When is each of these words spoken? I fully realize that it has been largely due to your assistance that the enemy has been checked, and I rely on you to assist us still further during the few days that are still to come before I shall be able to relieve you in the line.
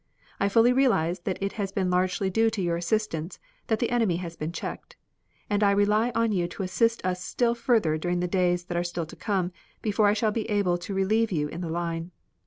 I 0.39 0.49
fully 0.49 0.73
realize 0.73 1.19
that 1.25 1.37
it 1.43 1.51
has 1.61 1.71
been 1.71 1.91
largely 1.91 2.31
due 2.31 2.49
to 2.49 2.61
your 2.63 2.75
assistance 2.75 3.37
that 3.67 3.77
the 3.77 3.91
enemy 3.91 4.15
has 4.15 4.35
been 4.35 4.51
checked, 4.51 4.95
and 5.47 5.63
I 5.63 5.69
rely 5.69 6.11
on 6.15 6.31
you 6.31 6.47
to 6.47 6.63
assist 6.63 7.05
us 7.05 7.23
still 7.23 7.53
further 7.53 7.99
during 7.99 8.19
the 8.19 8.25
few 8.27 8.31
days 8.39 8.63
that 8.65 8.77
are 8.77 8.83
still 8.83 9.05
to 9.05 9.15
come 9.15 9.51
before 9.83 10.07
I 10.07 10.13
shall 10.13 10.31
be 10.31 10.49
able 10.49 10.79
to 10.79 10.95
relieve 10.95 11.31
you 11.31 11.49
in 11.49 11.61
the 11.61 11.69
line. 11.69 12.09